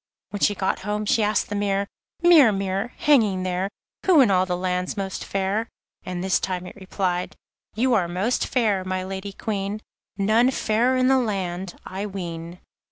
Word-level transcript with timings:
When 0.31 0.39
she 0.39 0.55
got 0.55 0.79
home 0.79 1.05
she 1.05 1.21
asked 1.21 1.49
the 1.49 1.55
mirror: 1.55 1.85
'Mirror, 2.23 2.53
mirror, 2.53 2.93
hanging 2.97 3.43
there, 3.43 3.69
Who 4.07 4.19
in 4.21 4.31
all 4.31 4.47
the 4.47 4.57
land's 4.57 4.97
most 4.97 5.23
fair?' 5.23 5.69
and 6.03 6.23
this 6.23 6.39
time 6.39 6.65
it 6.65 6.75
replied: 6.75 7.35
'You 7.75 7.93
are 7.93 8.07
most 8.07 8.47
fair, 8.47 8.83
my 8.83 9.03
Lady 9.03 9.31
Queen, 9.31 9.79
None 10.17 10.49
fairer 10.49 10.97
in 10.97 11.07
the 11.07 11.19
land, 11.19 11.75
I 11.85 12.07
ween. 12.07 12.57